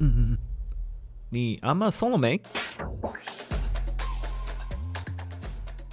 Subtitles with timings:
[0.00, 0.38] 嗯嗯嗯，
[1.30, 2.40] 你阿妈松了没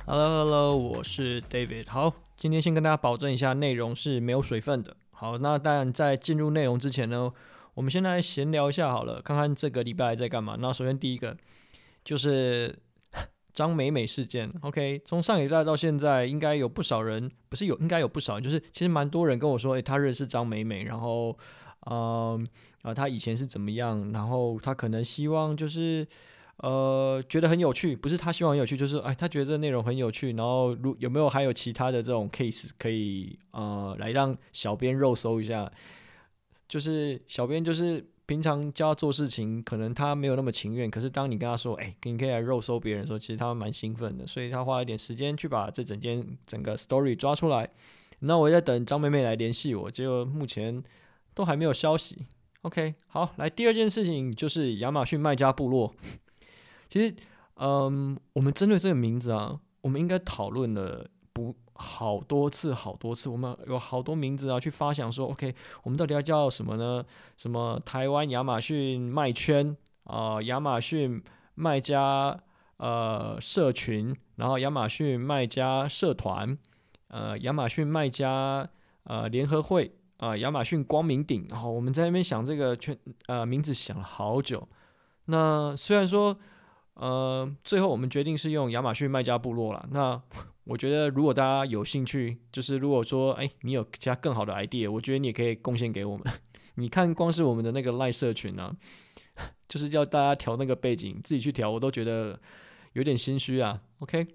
[0.05, 1.89] ？Hello Hello，我是 David。
[1.89, 4.95] 好，今天先跟大家保证一下，内容是没有水分的。
[5.09, 7.31] 好，那当然在进入内容之前呢，
[7.73, 10.55] 我们先来闲聊一下好了，看看这个礼拜在干嘛。
[10.59, 11.35] 那首先第一个
[12.03, 12.77] 就是
[13.53, 14.53] 张美美事件。
[14.61, 21.35] OK，从上礼拜到现在，应该有不少人，不是有，应该有不少，就是其实蛮多人跟我说，诶，他认识张美美，然后。
[21.87, 22.47] 嗯，
[22.81, 24.11] 啊，他以前是怎么样？
[24.11, 26.07] 然后他可能希望就是，
[26.57, 30.33] 呃，觉得很有趣，不是他希望很有趣，就是哎，他觉得这内容很有趣。
[30.33, 35.71] 然后，如有没有还有其他的这种 case 可以呃来让小编肉搜一下？
[36.67, 47.69] 就是小编就是平常教他做事情，可能他没有那么情愿，可是当你跟他说，哎，你可以来肉搜别人的时候，其实他蛮兴奋的，所以他花一点时间去把这整件整个 story 抓出来。
[48.21, 50.83] 那我在等张妹妹来联系我，结果目前。
[51.35, 52.25] 都还没有消息。
[52.63, 55.93] OK，好，来第二件事情就是亚马逊卖家部落。
[56.89, 57.15] 其实，
[57.57, 63.29] 嗯，我们针对这个名字啊，我们应该讨论了不好多次，好多次。
[63.29, 67.05] 我们有好多名字啊，去发想说，OK，我们到底要叫什么呢？
[67.37, 71.21] 什么台湾亚马逊卖圈啊，呃，亚马逊
[71.53, 72.39] 卖家
[72.77, 76.57] 呃社群，然后亚马逊卖家社团，
[77.09, 78.67] 呃，亚马逊卖家
[79.03, 79.91] 呃联合会。
[80.17, 84.67] 啊，亚马逊光明顶，然后我们在那边想这个圈，呃，名字想了好久。
[85.25, 86.37] 那虽然说，
[86.93, 89.87] 呃，最后我们决定是用亚马逊卖家部落了。
[89.91, 90.21] 那
[90.63, 96.25] 我觉得，如果大家有兴趣，就是如果说，哎，你有其他更好的 idea，我觉得你也可以贡献给我们。
[96.75, 98.75] 你看，光是我们的那个赖社群呢，
[99.67, 102.39] 就是叫大家调那个背景，自己去调，我都觉得
[102.93, 103.81] 有点心虚啊。
[103.99, 104.27] OK。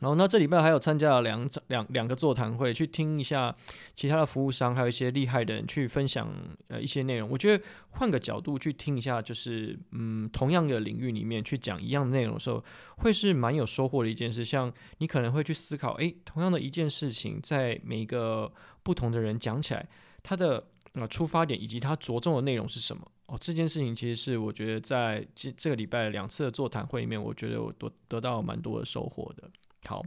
[0.00, 3.54] 然后，那这礼拜还有参加了两两两个座谈会，去听一下
[3.94, 6.28] 其他的服务商，还有一些厉害的人去分享
[6.68, 7.28] 呃一些内容。
[7.30, 12.62] 我觉得换个角度去听一下，就是嗯，同样的领域里面去讲一样的内容的时候，
[12.98, 14.44] 会是蛮有收获的一件事。
[14.44, 19.88] 像你可能会去思考，诶，同样的一件事情，在每一个不同的人讲起来，
[20.22, 20.62] 他的
[20.92, 23.02] 呃出发点以及他着重的内容是什么？
[23.26, 29.50] 哦，这件事情其实是我觉得在这这个礼拜两次的座谈会里面，我觉得我得得到蛮多的收获的。
[29.88, 30.02] 好，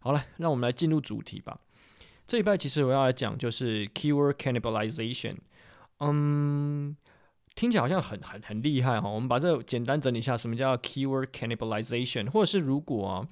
[0.00, 1.58] 好了，让我们来进入主题吧。
[2.26, 5.36] 这一拜其实我要来讲就是 keyword cannibalization。
[5.98, 6.96] 嗯，
[7.54, 9.08] 听起来好像很很很厉害哈。
[9.08, 12.30] 我们把这简单整理一下，什么叫 keyword cannibalization？
[12.30, 13.28] 或者是如果啊，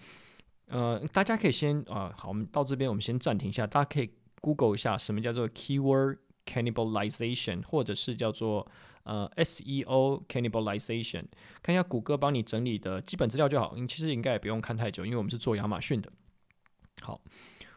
[0.66, 4.10] 呃，大家可以先啊，好，我们到这边我们先暂停一下，大家可以
[4.40, 8.66] Google 一下什么叫做 keyword cannibalization，或者是叫做。
[9.04, 11.24] 呃，SEO cannibalization，
[11.62, 13.72] 看一下谷歌帮你整理的基本资料就好。
[13.74, 16.12] 你其实应该也不用看太久，因为我们是做亚马逊的。
[17.00, 17.18] 好，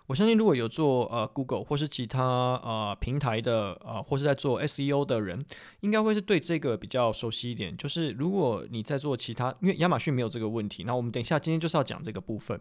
[0.07, 2.21] 我相信如果有做呃 Google 或是其他
[2.61, 5.41] 呃平台的呃，或是在做 SEO 的人，
[5.79, 7.77] 应该会是对这个比较熟悉一点。
[7.77, 12.59] 就是如果你在做其他，因为亚马逊没有这个问题，那我们等一下今天就是要讲这个部分。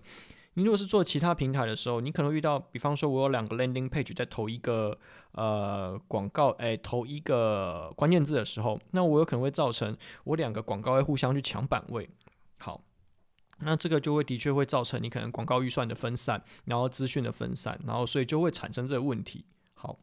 [0.60, 4.98] 你如果是做其他平台的时候，你可能遇到，比方说，我有两个 landing page 在投一个
[5.32, 12.10] 呃广告，哎，投一个关键字的时候，那我有可能会造成我两个广告会互相去抢版位。
[12.58, 12.82] 好，
[13.60, 19.46] 那这个就会的确会造成你可能广告预算的分散，然后资讯的分散，然后所以就会产生这个问题。
[19.72, 19.98] 好，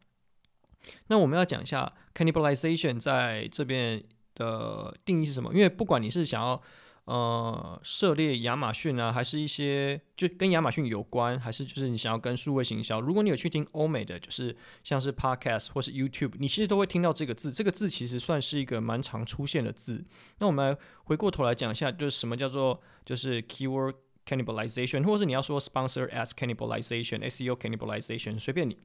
[1.06, 4.02] 那我们要讲一下 cannibalization 在这边
[4.34, 5.54] 的定义是什么？
[5.54, 6.60] 因为不管你是想要
[7.08, 13.00] 呃，涉猎亚马逊啊，还是一些就跟亚马逊有关，还是就是你想要跟数位行销？
[13.00, 14.54] 如果你有去听欧美的，就是
[14.84, 17.50] 像是 Podcast 或是 YouTube，你其实都会听到这个字。
[17.50, 20.04] 这个字其实算是一个蛮常出现的字。
[20.38, 23.94] 那我们来回过头来讲一下，就是什么叫做就是 Keyword
[24.26, 28.76] Cannibalization，或者是你要说 Sponsor As Cannibalization、SEO Cannibalization，随便你，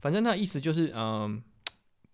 [0.00, 1.42] 反正那意思就是嗯。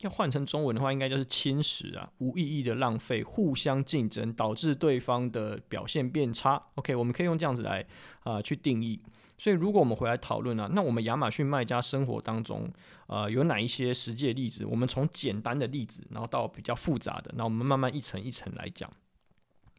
[0.02, 6.60] 要换成中文的话，应该就是侵蚀啊，无意义的浪费，互相竞争，导致对方的表现变差。
[6.74, 7.80] OK，我们可以用这样子来
[8.24, 9.00] 啊、呃、去定义。
[9.38, 12.70] 所以，如果我们回来讨论啊，那我们亚马逊卖家生活当中，
[13.06, 14.64] 呃，有哪一些实际的例子？
[14.64, 18.88] 我们从简单的例子，然后到比较复杂的，那我们慢慢一层一层来讲。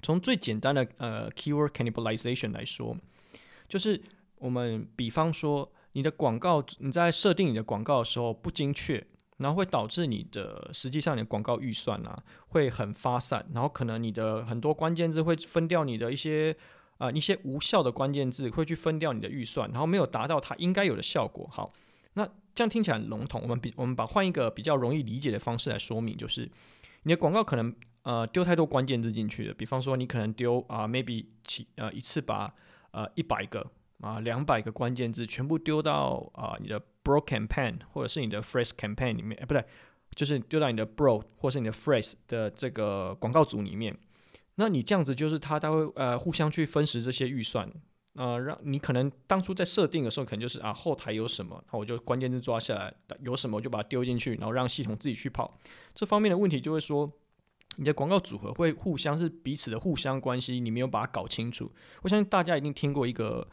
[0.02, 2.98] 从最简单的呃 keyword cannibalization 来说，
[3.70, 4.02] 就是
[4.38, 9.06] 我们比方说，你的广告，你在设定你的广告的时候不精确。
[9.38, 16.56] 然后会导致你的实际上你的广告预算啊会很发散，然后可能你的很多关键字会分掉你的一些
[16.98, 21.48] 啊、呃、一些无效的关键字会去分掉你的预算，然后没有达到它应该有的效果。
[21.52, 21.74] 好，
[22.14, 26.50] 那这样听起来笼统，我们比我们把换一个比较容易理解的方式来说明，就是
[27.04, 32.54] 你的广告可能呃丢太多关键字进去了，比方说你可能丢啊、maybe 起呃一次把
[32.92, 33.66] 呃一百个
[34.04, 36.80] 啊两百个关键字全部丢到啊、你的。
[37.06, 39.62] Broad campaign 或者是你的 Phrase campaign 里面，哎，不对
[40.16, 43.94] 就是丢到你的 broad 或是你的 phrase 的这个广告组里面。
[44.56, 47.70] 那你这样子就是他，他会呃互相去分食这些预算，
[48.16, 55.60] 呃，让你可能当初在设定的时候，可能就是啊后台有什么，那我就关键字抓下来，有什么我就把它丢进去，然后让系统自己去跑。
[55.94, 57.12] 这方面的问题就会说，
[57.76, 61.70] 你的广告组合会互相是彼此的互相关系，你没有把它搞清楚。
[62.04, 63.46] 我相信大家一定听过一个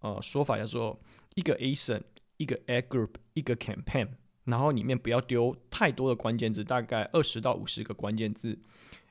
[0.00, 0.98] 呃说法，叫做
[1.34, 2.02] 一个 ASIN，
[2.36, 4.08] 一个 Ad Group，一个 Campaign，
[4.44, 8.58] 然后里面不要丢太多的关键字，大概二十到五十个关键字。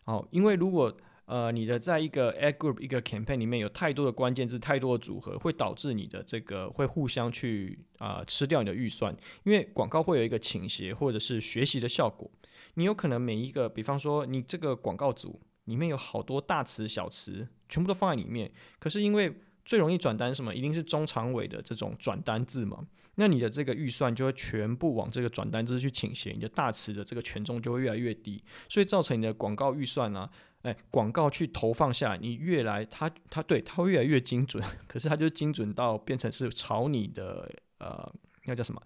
[0.06, 0.96] 哦，因为如果
[1.26, 9.12] 呃，你的在一个 ad group 一个 campaign 里面有太多的关键字，太多的组合，会导致你的这个会互相去啊、吃掉你的预算，
[9.44, 12.30] 因为广告会有一个倾斜或者是学习的效果。
[12.76, 19.34] 你有可能每一个，比方说你这个广告组里面有好多大词小词，全部都放在里面，可是因为
[19.66, 22.86] 最容易转单什么，一定是中长尾的这种转单字嘛，
[23.16, 30.30] 那你的这个预算就会全部往这个转单字去倾斜，你的大词的这个权重就会越来越低，所以造成你的广告预算呢、啊。
[30.62, 38.12] 哎，广告去投放下来，你越来它它对它会越来越精准，可是它就精准到变成是朝你的呃
[38.46, 38.82] 那叫什么？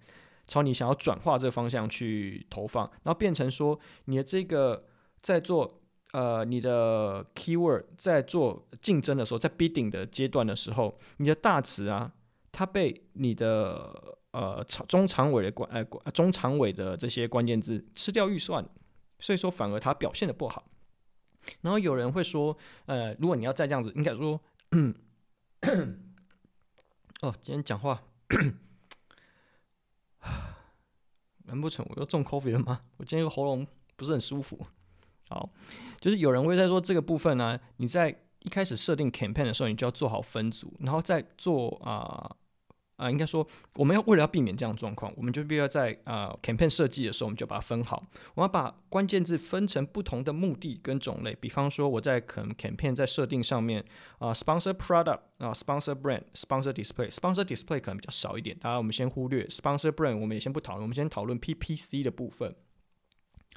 [0.45, 4.83] 朝你想要转化这个方向去投放，然后变成说你的这个
[5.21, 5.78] 在做
[6.11, 12.11] 呃你的 keyword 在做竞争的时候，在 bidding 的阶段的时候，你的大词啊，
[12.51, 18.67] 它被你的呃长中长尾的关呃中长尾的这些关键字吃掉预算，
[19.19, 20.65] 所以说反而它表现得不好。
[21.61, 22.55] 然后有人会说，
[22.85, 24.39] 呃，如果你要再这样子，应该说，
[27.21, 28.03] 哦，今天讲话，
[31.45, 32.81] 难不成我又中 COVID 了吗？
[32.97, 33.65] 我今天喉咙
[33.95, 34.67] 不是很舒服。
[35.29, 35.49] 好，
[35.99, 38.09] 就是有人会在说这个部分呢，你在
[38.39, 42.35] 一开始设定 campaign 的时候，你就要做好分组，然后再做啊。
[42.99, 48.05] 啊、应该说，我们要为了要避免这样状况，我们就必须要在呃 campaign 设计的时候，我们就把它分好。
[48.35, 51.33] 我们要把关键字分成不同的目的跟种类。
[51.39, 53.85] 比方说，我在可能 campaign 在设定上面
[54.17, 62.53] 啊、sponsor product 啊、呃、sponsor brand，sponsor display，sponsor display 可能比较少一点，大家我们先忽略 sponsor brand，我们也先不讨论，我们先讨论 PPC 的部分。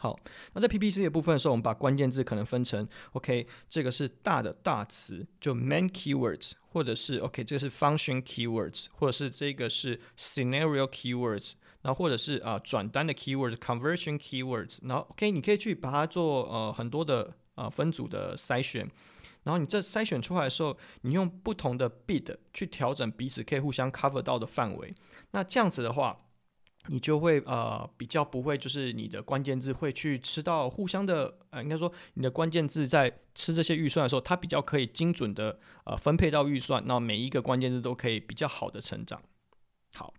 [0.03, 0.19] 好，
[0.55, 11.53] 那在 PPC 的部分的时候，我们把关键字可能分成，OK，这个是大的大词，就 main keywords，或者是 OK，这个是 function keywords，或者是这个是 scenario keywords，
[11.83, 18.81] 然后或者是啊、转单的 keywords，conversion keywords，然后 OK，你可以去把它做呃很多的啊、呃、分组的筛选，
[19.45, 24.93] 然后你这筛选出来的时候，你用不同的 bid 去调整彼此可以互相 cover 到的范围，
[25.31, 26.19] 那这样子的话。
[26.89, 39.23] 你就会呃比较不会，就是你的关键字会去吃到互相的呃，应该说你的关键字在吃这些预算的时候，它比较可以精准的呃分配到预算，那每一个关键字都可以比较好的成长。
[39.95, 40.13] 好，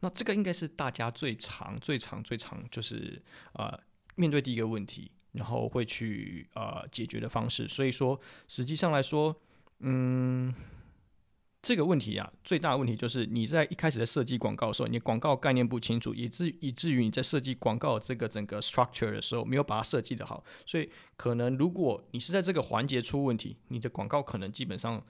[0.00, 3.22] 那这个应该是大家最常、最常、最常就是
[3.54, 3.78] 呃
[4.16, 7.66] 面对第一个问题，然后会去呃解决的方式。
[7.66, 9.34] 所以说，实际上来说，
[9.80, 10.54] 嗯。
[11.62, 25.00] 这个问题啊，最大的问题就是你在一开始在设计广告的时候，你广告概念不清楚，以至以至于你在设计广告这个整个 structure 的时候，没有把它设计得好，所以可能如果你是在这个环节出问题，你的广告可能基本上，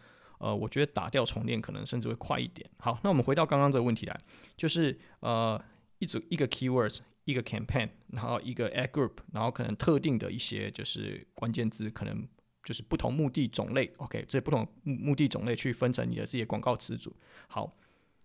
[0.41, 2.69] 呃，我觉得打掉重练可能甚至会快一点。
[2.77, 4.21] 好，那我们回到刚刚这个问题来，
[4.55, 5.59] 就是呃
[6.01, 12.29] 一组一个 keywords，一个 campaign，然后一个 ad group，然后可能特定的一些就是关键字可能。
[12.65, 17.15] 就是不同目的种类，OK，这不同目目的种类去分成你的这些广告词组。
[17.49, 17.77] 好，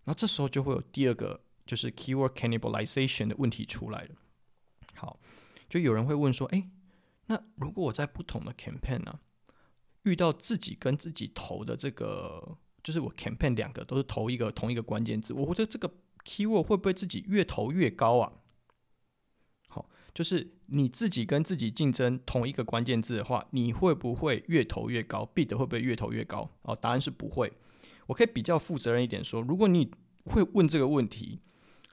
[0.04, 4.10] 那这时候就会有第二个就是 keyword cannibalization 的问题出来了。
[4.96, 5.20] 好，
[5.68, 6.70] 就有人会问说，诶，
[7.26, 9.20] 那如果我在不同的 campaign 呢、
[10.04, 15.92] 遇到自己跟自己投的这个，就是我 campaign 两个都是投一个同一个关键字，我觉得这个
[16.24, 18.32] keyword 会不会自己越投越高啊？
[20.18, 26.50] 就是你自己跟自己竞争同一个关键字的话，你会不会越投越高？bid 会不会越投越高？
[26.64, 27.54] 哦，答案是不会。
[28.08, 29.92] 我可以比较负责任一点说，如果你
[30.26, 31.40] 会问这个问题，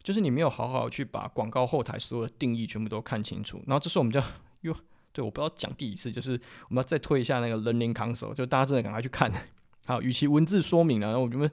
[0.03, 3.63] 就是你没有好好去把广告后台所有的定义全部都看清楚。
[3.67, 4.19] 然后这时候我们就
[4.63, 4.75] 哟，
[5.13, 6.33] 对，我不知道讲第一次，就是
[6.71, 9.31] 我们要再推一下那个 Learning Console，就大家真的赶快去看。
[9.85, 11.51] 好，与其文字说明呢，然后我们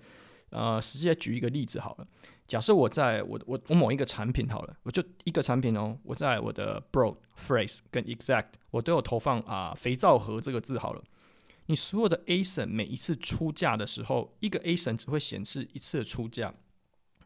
[0.51, 2.07] 呃实际来举一个例子好了。
[2.51, 7.15] 假设我在我我我某一个产品好了，我就一个产品哦，我在我的 broad
[7.47, 11.01] phrase 跟 exact 我都有投放啊肥皂盒这个字好了。
[11.67, 16.53] 你所有的 ASIN 每一次出价的时候，一个 ASIN 只会显示一次的出价。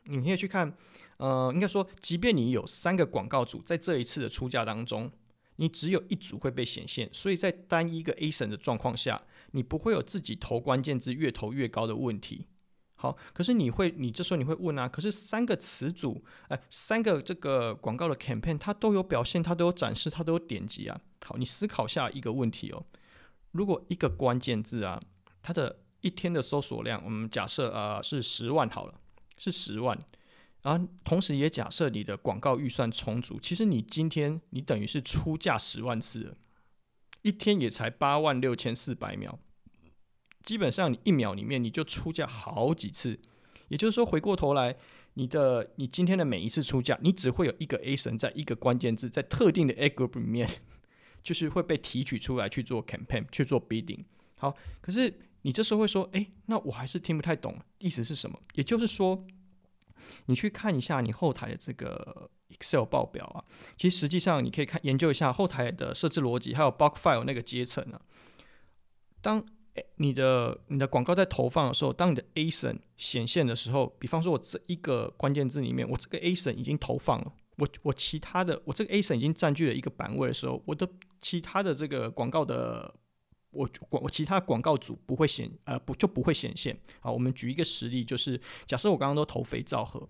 [0.03, 0.71] 你可以去看，
[1.17, 5.11] 呃，应该说，即便你有三个广告组在这一次的出价当中，
[5.55, 12.45] 你只有一组会被显现，所以在单一个 ASIN 的状况下，你不会有自己投关键字越投越高的问题。
[12.97, 20.99] 好，可是你会，你这时候你会问啊，可是三个词组，哎，三个这个广告的 campaign，它都有表现，它都有展示，它都有点击啊。
[21.25, 22.85] 好，你思考下一个问题哦，
[23.51, 25.01] 如果一个关键字啊，
[25.41, 28.93] 它的一天的搜索量，我们假设啊、是十万好了，
[29.37, 29.99] 是十万，
[30.61, 36.37] 然后同时也假设你的广告预算充足，其实你今天你等于是出价十万次，
[37.23, 39.37] 一天也才八万六千四百秒。
[40.45, 43.19] 基本上你一秒里面你就出价好几次，
[43.67, 44.75] 也就是说回过头来，
[45.15, 50.47] 你的你今天的每一次出价，你只会有一个 ASIN 在一个关键字在特定的 A group 里面，
[51.23, 54.05] 就是会被提取出来去做 campaign 去做 bidding。
[54.37, 55.11] 好，可是
[55.41, 58.39] 你这时候会说，诶，那我还是听不太懂，意思是什么？
[58.53, 59.25] 也就是说，
[60.27, 63.43] 你去看一下你后台的这个 Excel 报表啊，
[63.77, 68.01] 其实实际上你可以看研究一下后台的设置逻辑，还有 bulk file 那个阶层啊，
[69.21, 69.43] 当
[69.97, 80.87] 你的你的广告在投放的时候，当你的 ASIN 显现的时候，比方说我这一个关键字里面，我这个 ASIN 已经投放了，我我其他的我这个 ASIN 已经占据了一个版位的时候，我的
[81.19, 82.93] 其他的这个广告的
[83.51, 86.77] 我广我其他广告组不会显呃不就不会显现。
[87.01, 90.07] 好，我们举一个实例，就是假设我刚刚都投肥皂盒，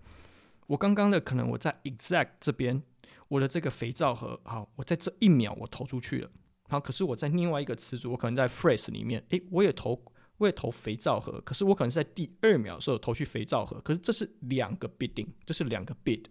[0.68, 2.82] 我刚刚的可能我在 Exact 这边，
[3.28, 6.30] 我的这个肥皂盒，好，我在这一秒我投出去了。
[6.68, 10.02] 好，可是我在另外一个词组，我可能在 phrase 里面，诶，我也投，
[10.38, 16.24] 我也投肥皂盒，可是我可能是在第二秒的时候投去肥皂盒，可是这是两个 bidding，这是两个 bid，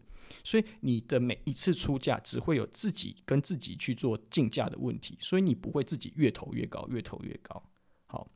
[0.43, 7.63] 所以你的每一次出价只会有自己跟自己去做竞价的问题，所以你不会自己越投越高，越投越高。
[8.07, 8.27] 好，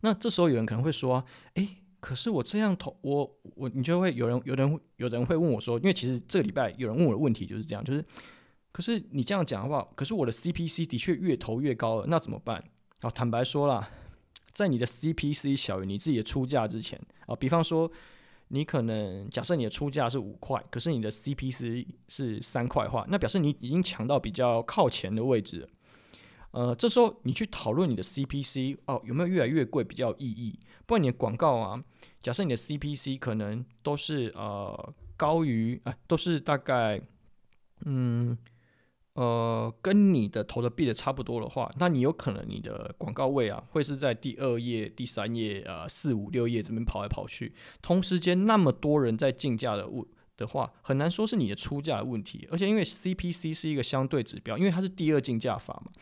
[0.00, 1.22] 那这时候有人可能会说，
[1.54, 8.02] 诶，可是我这样投，我我你就会有人有人有人会问我说，因为其实这个礼拜有人问我的问题就是这样，就是。
[8.72, 12.64] 可是你这样讲的话，可是我的 CPC 的确越投越高了，那怎么办？
[13.02, 13.90] 啊，坦白说啦，
[14.52, 17.90] 在你的 CPC 小于你自己的出价之前啊，比方说
[18.48, 25.68] 你可能假设你的出价是五块，可是你的 CPC 是三块的话，那表示你已经抢到比较靠前的位置了。
[26.52, 30.58] 呃，这时候你去讨论你的 CPC 哦，有没有越来越贵比较有意义？
[30.86, 31.82] 不然你的广告啊，
[32.20, 37.00] 假设你的 CPC 可能都是呃高于啊、都是大概
[37.84, 38.36] 嗯。
[39.14, 47.52] 呃，跟你的投的币的差不多的话，那你有可能你的广告位啊，会是在第二页、第三页、呃四五六页这边跑来跑去。
[47.82, 50.02] 同时间那么多人在竞价的问
[50.38, 52.48] 的话，很难说是你的出价的问题。
[52.50, 55.92] 而且因为 CPC 是一个相对指标，因为它是第二竞价法嘛，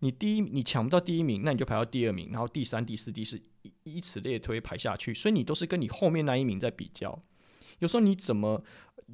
[0.00, 7.18] 你第一你抢不到第一名，那你就排到第二名，然后第三、第四、第四，以以此类推排下去，所以你都是跟你后面那一名在比较。
[7.78, 8.62] 有时候你怎么？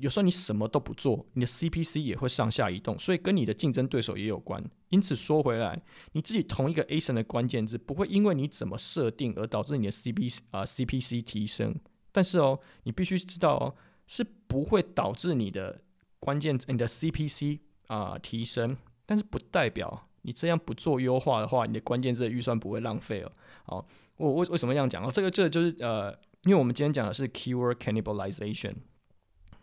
[0.01, 4.63] 有时候你什么都不做，你的 CPC 也会上下移动，所以跟你的竞争对手也有关。
[4.89, 5.81] 因此说回来，
[6.13, 11.77] 你自己同一个 ASIN 的关键字不会因为你怎么设定而导致你的 CPC 啊、CPC 提升，
[12.11, 13.75] 但是哦，你必须知道哦，
[14.07, 15.81] 是不会导致你的
[16.19, 23.31] 关键你的 CPC 啊、提升，但是不代表你这样不做优化的话，你的关键字的预算不会浪费哦。
[23.65, 23.87] 好，
[24.17, 25.11] 我为为什么这样讲哦？
[25.13, 26.11] 这个这个就是呃，
[26.45, 28.75] 因为我们今天讲的是 keyword cannibalization。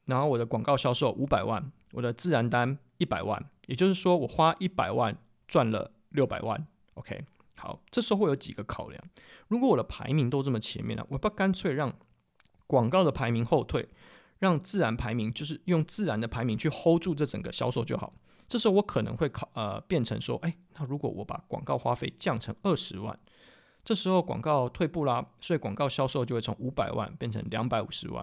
[0.04, 6.64] 然后我的广告销售五百万，我的自然单一百万，也就是说我花一百万赚了六百万。
[7.00, 7.24] OK，
[7.56, 9.02] 好，这时候会有几个考量。
[9.48, 11.90] 如果我的排名都这么前面了，我不干脆让
[12.66, 13.88] 广告的排名后退，
[14.38, 18.12] 让自然排名就是用自然的排名去 hold 住这整个销售就好。
[18.48, 23.18] 这时候我可能会考呃变成说，哎，那如果我把广告花费降成二十万，
[23.82, 28.22] 这时候广告退步啦，所以广告销售就会从五百万变成两百五十万。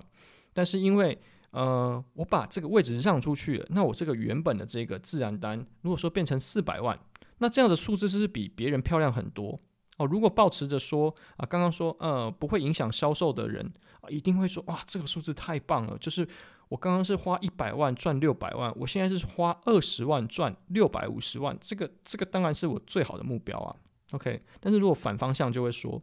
[0.53, 1.17] 但是因为
[1.51, 6.99] 呃我把这个位置让出去了，那我这个原本的这个自然单如果说变成四百万，
[7.39, 9.59] 那这样的数字是不是比别人漂亮很多
[9.97, 10.05] 哦？
[10.05, 16.27] 如果抱持着说啊，刚刚说呃不会影响销售的人啊，一定会说哇这个数字太棒了，就是。
[16.69, 23.73] 我刚刚是花一百万赚六百万，我现在是花二十万赚六百五十万，这个这个当然是我最好的目标啊。
[24.11, 26.01] OK，但是如果反方向就会说，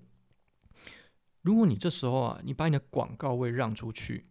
[1.43, 4.25] 如果你这时候啊，你把你的广告位让出去，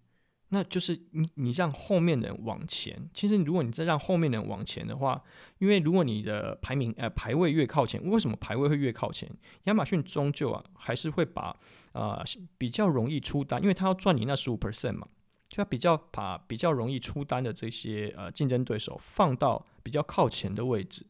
[0.54, 3.10] 那就是你你让后面的人往前。
[3.12, 5.22] 其实如果你再让后面的人往前的话，
[5.58, 9.28] 因为如果你的排名呃排位越靠前，为什么排位会越靠前？
[9.64, 11.58] 亚马逊终究啊还是会把
[11.94, 12.24] 呃
[12.58, 15.08] 比较容易出单，因为他要赚你那十五 percent 嘛。
[15.50, 21.06] 就要比较把比较容易出单的这些呃竞争对手放到比较靠前的位置，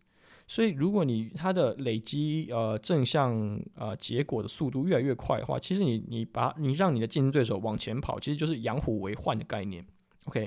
[0.47, 9.85] 所以如果你它的累积呃正向呃结果的速度越来越快的话，其实你你把你让你的竞争对手往前跑，其实就是养虎为患的概念。
[10.25, 10.41] OK，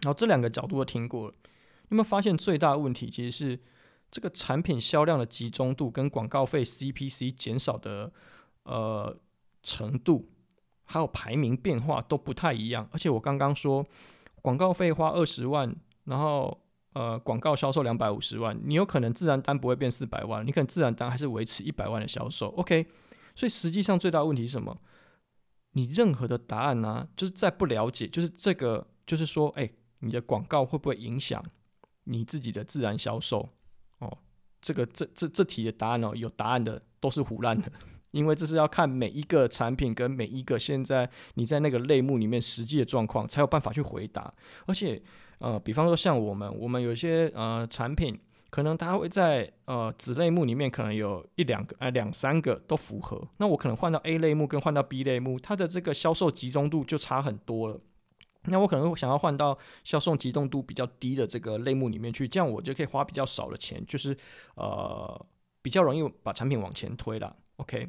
[0.00, 1.34] 然后这两个角度都听过了，
[1.88, 3.60] 有没有发现最大的问题其实是
[4.10, 8.12] 这个产品销量的集中度跟广告费 CPC 减少的
[8.64, 9.16] 呃
[9.62, 10.28] 程度？
[10.84, 13.86] 还有排名变化都不太一样，而且我刚刚说
[14.42, 16.61] 广告费花二十万，然后
[16.92, 22.48] 呃广告销售两百五十万，你有可能自然单不会变四百万，你可能自然单还是维持一百万的销售。
[22.50, 22.86] OK，
[23.34, 24.76] 所以实际上最大的问题是什么？
[25.72, 29.70] 你任何的答案呢、就是在不了解，就是这个，就是说，哎，
[30.00, 31.42] 你的广告会不会影响
[32.04, 33.48] 你自己的自然销售？
[33.98, 34.18] 哦，
[34.60, 37.72] 这个这这这题的答案哦，有答案的都是胡乱的。
[38.10, 44.34] 因为这是要看每一个产品跟每一个现在你在那个类目里面实际的状况，才有办法去回答。
[44.66, 45.02] 而且，
[45.42, 48.16] 呃，比方说像我们，我们有些呃产品，
[48.48, 57.80] 可能它会在呃子类目里面可能有一两个、呃两三个都符合，那我可能换到 A 类目跟换到 B 类目，它的这个销售集中度就差很多了。
[58.44, 64.16] 那我可能想要换到销售集中度比较低的这个类目里面去，这样我就可以花比较少的钱，就是
[64.54, 65.26] 呃
[65.60, 67.34] 比较容易把产品往前推了。
[67.56, 67.88] OK。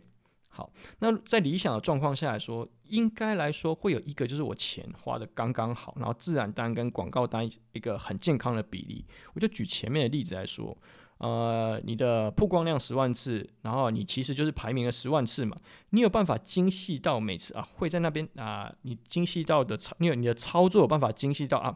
[0.55, 9.03] 好，那在理想的状况下来说，应该来说会有一个，就是我钱花的刚刚好，然后自然单跟广告单一个很健康的比例。
[9.33, 10.77] 我就举前面的例子来说，
[11.17, 15.57] 呃，你的曝光量十万次，然后你其实就是排名了十万次嘛，
[15.89, 21.75] 你有办法精细到每次啊会在那边啊，你精细到的操，你有你的操作有办法精细到啊，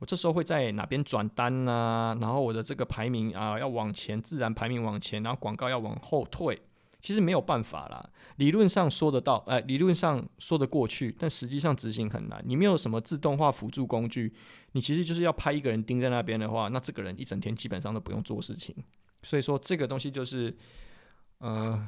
[0.00, 6.60] 我这时候会在哪边转单呐、然后我的这个排名啊要往前，自然排名往前，然后广告要往后退。
[7.00, 12.42] 其实没有办法啦，理论上说得到，哎，理论上说得过去，但实际上执行很难。
[12.44, 14.34] 你没有什么自动化辅助工具，
[14.72, 18.74] 你其实就是要派一个人盯在那边的话，那这个人一整天基本上都不用做事情。
[19.22, 20.56] 所以说这个东西就是，
[21.38, 21.86] 呃，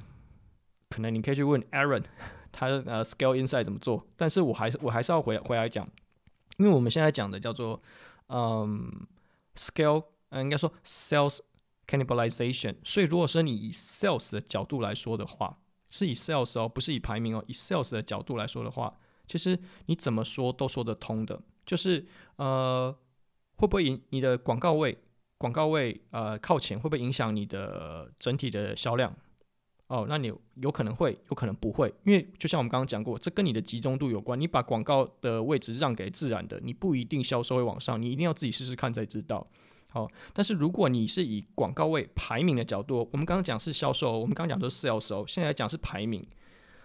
[0.91, 2.05] 可能你可以去问 Aaron，
[2.53, 4.07] 他呃 Scale Inside 怎么做。
[4.17, 5.89] 但是我还是我还是要回回来讲，
[6.59, 7.83] 因为我们现在讲的叫做
[8.29, 9.07] 嗯
[9.57, 11.41] Scale，呃应该说 Sales。
[11.89, 18.95] Cannibalization，所以如果说你以 sales 的角度来说的话，是以 sales 哦，不是以排名哦，以 sales 的角度来说的话，
[19.27, 21.41] 其实你怎么说都说得通的。
[21.65, 22.95] 就是呃，
[23.57, 24.99] 会不会影你的广告位，
[25.39, 29.17] 广告位呃靠前，会不会影响你的整体的销量？
[29.87, 34.39] 哦，那你有可能会，有可能不会，因为就像我们刚刚讲过，这跟你的集中度有关。
[34.39, 39.47] 你把广告的位置让给自然的，你不一定销售会往上，你一定要自己试试看才知道。
[39.91, 46.23] 好，但是如果你是以广告位排名的角度，我们刚刚讲是销售，我们刚刚讲都是 sales，现在讲是排名，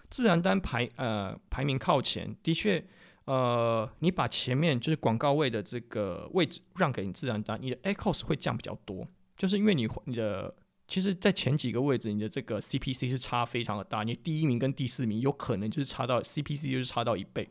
[0.10, 2.82] 自然单排呃排名靠前，的确，
[3.26, 9.06] 呃，你把前面就是广告位的这个位置让给你自然单，你的 ACoS 会降比较多，
[9.38, 10.56] 就是因为你你的
[10.88, 17.50] 其实，在前几个位置，你的这个 CPC 是差非常的大，你第一名跟第四名有可能就是差到 CPC 就是差到一倍，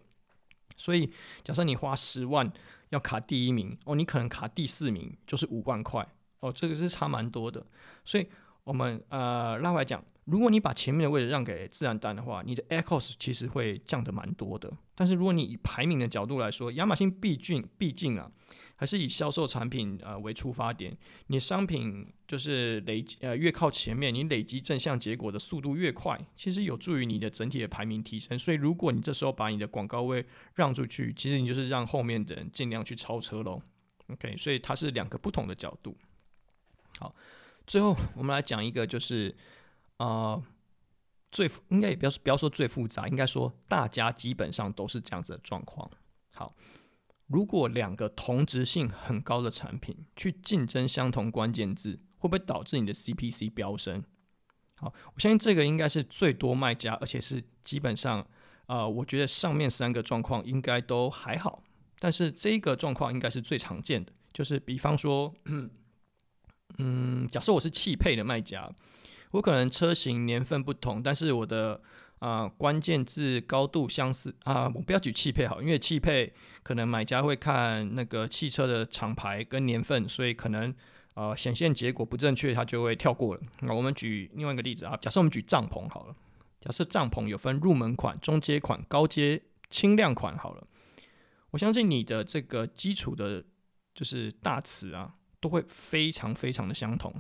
[0.79, 1.13] 所以
[1.45, 2.51] 假设你花十万。
[2.93, 6.07] 要卡第一名哦，你可能卡第四名就是五万块
[6.41, 7.67] 哦，这个是差蛮多的。
[8.05, 8.27] 所以，
[8.65, 14.71] 我们呃拉回来讲，如果你把前面的位置让给自然单的话，你的 ACoS 其实会降的蛮多的。
[14.95, 18.31] 但是，如果你以排名的角度来说，亚马逊毕竟毕竟啊，
[18.83, 20.93] 还是以销售产品呃为出发点？
[21.29, 28.37] 你商品就是累积呃越靠前面，你累积正向结果的速度越快，其实有助于你的整体的排名提升。
[28.37, 33.63] 所以如果你这时候把你的广告位让出去，其实你就是让后面的人尽量去超车喽。
[34.09, 35.97] OK，所以它是两个不同的角度。
[36.99, 37.15] 好，
[37.65, 39.33] 最后我们来讲一个，就是
[39.99, 40.43] 呃
[41.31, 45.89] 最应该也不要不要说最复杂，应该说大家基本上都是这样子的状况。
[46.35, 46.53] 好，
[47.33, 54.05] 如果两个同质性很高的产品去竞争相同关键字，会不会导致你的 CPC 飙升？
[54.75, 58.27] 好，我相信这个应该是最多卖家，而且是基本上
[58.67, 61.63] 呃，我觉得上面三个状况应该都还好，
[61.99, 65.33] 但是这个状况应该是最常见的，就是比方说，
[66.79, 68.71] 嗯，假设我是汽配的卖家，
[69.33, 71.81] 我可能车型年份不同，但是我的
[72.23, 76.33] 啊、关键字高度相似啊，我不要举汽配好，因为汽配
[76.63, 80.73] 可能买家会看那个汽车的厂牌跟年份，所以可能
[81.15, 83.41] 呃显现结果不正确，它就会跳过了。
[83.63, 86.15] 那我们举另外一个例子啊，假设我们举帐篷好了，
[86.61, 90.65] 假设帐篷有分入门款、中阶款、高阶轻量款好了，
[91.51, 93.43] 我相信你的这个基础的，
[93.97, 97.13] 就是大词啊，都会非常非常的相同。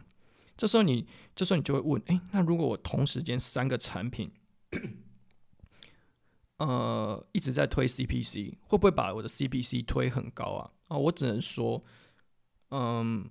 [0.57, 4.31] 这时候你，这时候你就会问，诶，那如果我同时间三个产品，
[6.59, 10.71] 呃，一直在推 CPC，会不会把我的 CPC 推很高啊？
[10.89, 11.83] 啊，我只能说，
[12.71, 13.29] 嗯，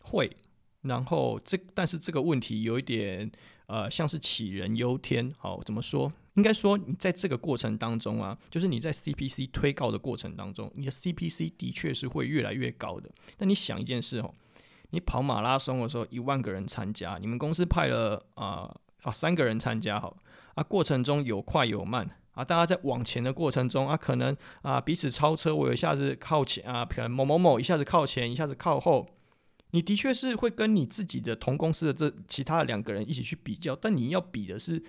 [0.00, 0.34] 会。
[0.82, 3.30] 然后这，但是这个问题有一点，
[3.66, 5.32] 呃，像是杞人忧天。
[5.38, 6.12] 好，怎么说？
[6.34, 13.08] 应该说，你在这个过程当中啊，就是你在 CPC 推高的过程当中，你的 CPC 的确是会越来越高的。
[13.36, 14.34] 但你想一件事哦，
[14.90, 20.16] 你跑马拉松的时候，一万个人参加，你们公司派了啊啊、三个人参加，好。
[20.54, 29.06] 啊，过程中有快有慢啊，大家在往前的过程中啊，可能啊彼此超车，我一下子靠前啊，可能某某某一下子靠前，一下子靠后，
[29.72, 34.82] 你的确是会跟你自己的同公司的这其他的两个人一起去比较，但你要比的是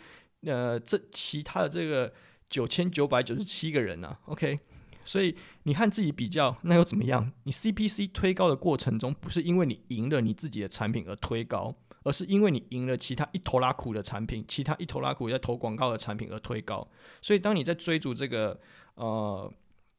[0.45, 2.13] 呃这其他的这个
[2.49, 4.59] 九千九百九十七个人啊，OK，
[5.03, 7.31] 所以你和自己比较，那又怎么样？
[7.43, 11.75] 你 CPC 推高的过程中，不是因为你赢了你自己的产品而推高。
[12.03, 16.87] 而是因为你赢了其他一头拉苦的产品，其他一头拉苦在投广告的产品而推高，
[17.21, 18.59] 所以当你在追逐这个
[18.95, 19.51] 呃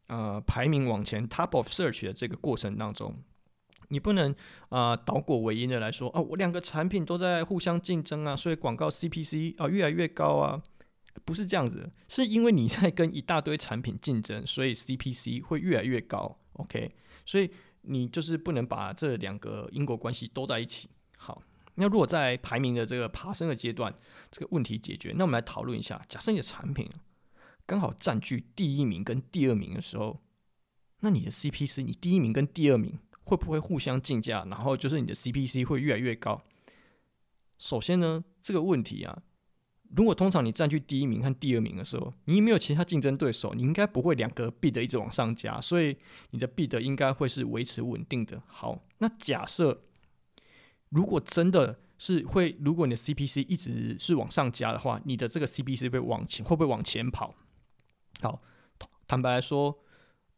[0.09, 3.15] 呃排名往前 top of search 的这个过程当中，
[3.89, 4.33] 你不能
[4.69, 10.63] 啊、呃、倒果为因的来说哦，我两个产品都在互相竞争啊，所以广告 CPC 啊越来越高啊，
[11.25, 16.39] 不是这样子，是因为你在跟一大堆产品竞争，所以 CPC 会越来越高。
[16.55, 17.51] OK，所以
[17.83, 20.89] 你就是不能把这两个因果关系都在一起。
[21.17, 21.43] 好。
[21.77, 23.93] 那如果在排名的这个爬升的阶段，
[24.31, 26.89] 这个问题解决，那我们来讨论一下：假设你的产品
[27.67, 30.21] 刚好占据第一名跟第二名的时候，
[31.01, 34.45] 那你的 CPC，你第一名跟第二名会不会互相竞价？
[34.49, 36.45] 然后就是你的 CPC 会越来越高？
[37.59, 39.23] 首先呢，这个问题啊，
[39.97, 45.97] 如果通常你占据第一名和第二名的时候，你没有其他竞争对手，你应该不会两个 bid 一直往上加，所以
[46.31, 48.41] 你的 bid 应该会是维持稳定的。
[48.47, 49.83] 好，那假设。
[50.95, 57.35] 如果真的是会，如果你的 CPC 一直是往上加的话，你的这个 CPC 会往前，会不会往前跑？
[58.21, 58.41] 好，
[59.09, 59.77] 坦白来说，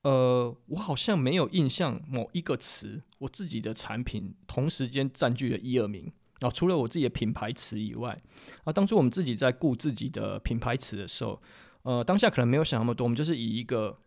[0.02, 8.18] 呃，我好像没有印象某一个词，我自己的产品同时间占据了一二名啊，除了我自己的品牌词以外，
[8.64, 11.42] 啊，当初我们自己在顾自己的品牌词的时候，
[11.82, 13.98] 呃，当下可能没有想那么多，我们就是以一个。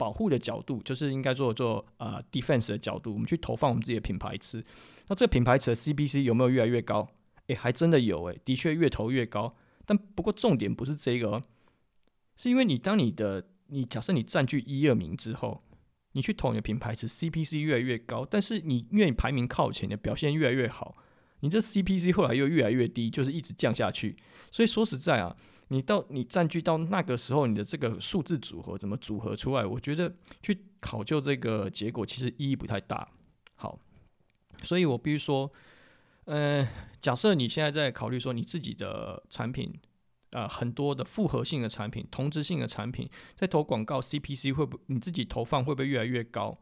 [0.00, 4.64] 保护的角度，就是应该做做呃 defense 的角度，我们去投放我们自己的品牌词。
[5.08, 7.06] 那这个品牌词的 CPC 有没有越来越高？
[7.48, 9.54] 诶，还真的有诶，的确越投越高。
[9.84, 11.42] 但不过重点不是这个，
[12.34, 15.62] 是因为你当你的你假设你占据一二名之后，
[16.12, 20.96] 你去投你的品牌词 CPC 越来越高，但是你因为你排名靠前的表现越来越好，
[21.40, 24.16] 你这 CPC 后来又越来越低，就是一直降下去。
[24.50, 25.36] 所以说实在啊。
[25.72, 29.64] 你到你占据到那个时候，你的这个数字组合怎么组合出来？
[29.64, 33.08] 我觉得去考究这个结果其实意义不太大。
[33.54, 33.78] 好，
[34.64, 35.48] 所以我必须说，
[36.24, 36.68] 呃，
[37.00, 39.72] 假设你现在在考虑说你自己的产品，
[40.30, 46.58] 呃，很多的复合性的产品、同质性的产品，在投广告 CPC 会不你自己投放会不会越来越高？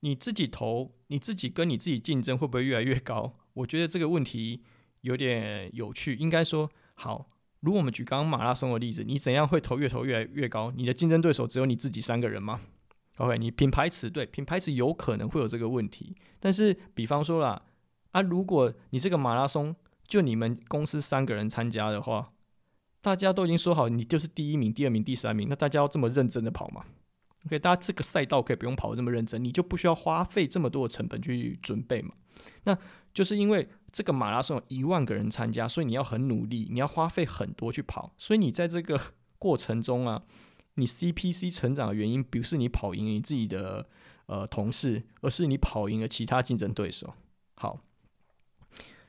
[0.00, 3.34] 你自己投，你自己跟你自己竞争会不会越来越高？
[3.52, 4.62] 我觉得这个问题
[5.02, 6.14] 有点有趣。
[6.14, 7.30] 应该说，好。
[7.64, 10.70] 如果我们举刚刚马拉松的例子，你怎样会投越投越来越高？
[10.76, 12.60] 你的竞争对手只有你自己三个人吗
[13.16, 17.62] ？OK，你品牌词对品牌词有可能会有这个问题，但是比方说啦，
[18.12, 19.74] 啊，如果你这个马拉松
[20.06, 22.32] 就你们公司三个人参加的话，
[23.00, 26.84] 大家都已经说好你就是第一名、第二名、第三名，那大家要这么认真的跑吗
[27.46, 32.14] OK，大家这个赛道可以不用跑这么认真，你就不需要花费这么多的成本去准备嘛。
[32.64, 32.76] 那
[33.12, 39.00] 就是因为这个马拉松有一万个人参加，所以你要很努力，你要花费很多去跑，所以你在这个
[39.38, 40.22] 过程中啊，
[40.74, 43.86] 你 CPC 成长的原因不是你跑赢你自己的
[44.26, 47.14] 呃同事，而是你跑赢了其他竞争对手。
[47.56, 47.80] 好。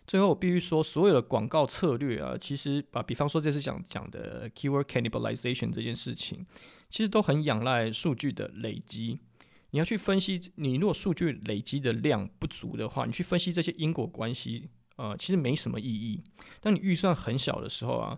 [0.07, 6.45] 最后，我必须说，所有的广告策略啊，其实啊，比方说这次想讲的 keyword cannibalization 这件事情，
[6.89, 9.19] 其实都很仰赖数据的累积。
[9.71, 16.23] 你要去分析，你如果数据累积的量不足的话，你去分析这些因果关系，呃，其实没什么意义。
[16.61, 18.17] 当你预算很小的时候啊，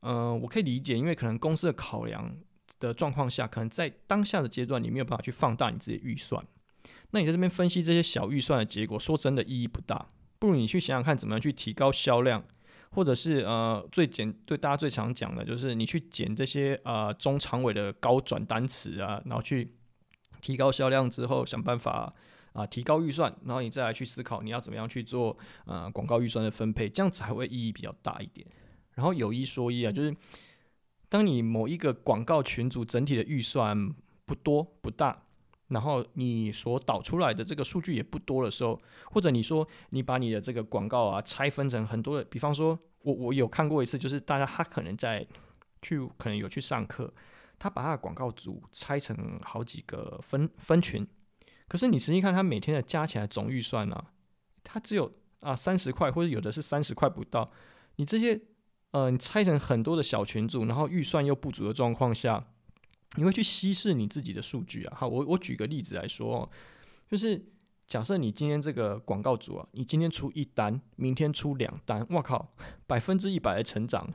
[0.00, 2.36] 呃，我可以理解，因为可能公司的考量
[2.80, 6.44] 的状况下，可能在当下的阶段，你没有办法去放大你自己预算。
[7.12, 10.08] 那你在这边分析这些小预算的结果，说真的意义不大。
[10.40, 12.44] 不如你去想想看，怎么样去提高销量，
[12.96, 19.70] 或者是呃最简对大家最常讲的，就是你去捡这些呃中长尾的高转单词啊，然后去
[20.40, 22.10] 提高销量之后，想办法
[22.54, 28.46] 啊、提高预算，然后你再来去思考你要怎么样去做呃广告预算的分配，这样子才会意义比较大一点。
[28.94, 30.16] 然后有一说一啊，就是
[31.10, 35.24] 当你某一个广告群组整体的预算不多不大。
[35.68, 45.26] 然后你所导出来的这个数据也不多的时候，或者你说你把你的这个广告啊拆分成很多的，比方说我我有看过一次，就是大家他可能在
[45.82, 47.12] 去可能有去上课，
[47.58, 51.04] 他把他的广告组拆成好几个分分群，
[51.66, 54.04] 可是你实际看他每天的加起来总预算呢，
[54.62, 57.50] 他只有啊三十块，或者有的是三十块不到。
[57.96, 58.40] 你这些
[58.92, 62.46] 呃你拆成很多的小群组，然后预算又不足的状况下。
[63.16, 64.96] 你会去稀释你自己的数据啊？
[64.96, 66.48] 好，我我举个例子来说，
[67.08, 67.44] 就是
[67.86, 72.52] 假设你今天这个广告组啊，你今天出一单，明天出两单，哇靠，
[72.86, 74.12] 百分之一百的成长，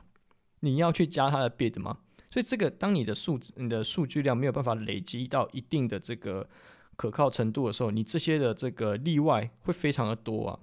[0.60, 1.98] 你要去加他的 bid 吗？
[2.30, 6.48] 所以这个当你的数字、你的数据量没有办法累积到一定的这个
[6.96, 10.60] 可靠程度的时候，你这些的这个例外会非常的多啊。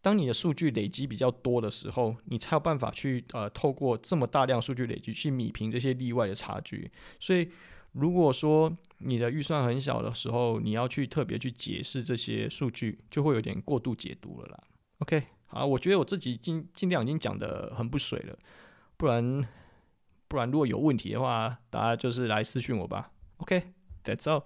[0.00, 7.48] 当你的数据累积比较多的时候，你才有办法去呃透过这么大量数据累积去米平这些例外的差距，所以。
[7.92, 14.64] 如果说你的预算很小的时候，你要去特别去解释这些数据，就会有点过度解读了啦。
[14.98, 18.38] OK，好，我觉得我自己尽尽量已经讲的很不水了，
[18.96, 19.46] 不然
[20.28, 23.10] 不然如果有问题的话，大家就是来私讯我吧。
[23.38, 24.44] OK，That's all。